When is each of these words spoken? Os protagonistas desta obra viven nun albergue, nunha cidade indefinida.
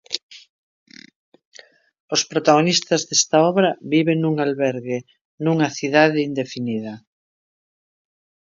Os 2.15 2.21
protagonistas 2.31 3.01
desta 3.09 3.37
obra 3.51 3.69
viven 3.93 4.17
nun 4.23 4.35
albergue, 4.45 4.97
nunha 5.45 5.69
cidade 5.77 6.25
indefinida. 6.29 6.93